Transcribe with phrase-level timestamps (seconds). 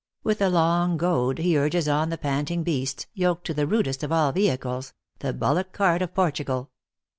[0.23, 4.11] With a long goad he urges on the panting beasts, yoked to the rudest of
[4.11, 6.71] all vehicles the bullock cart of Portugal.